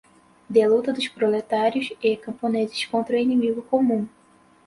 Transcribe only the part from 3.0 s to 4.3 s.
o inimigo comum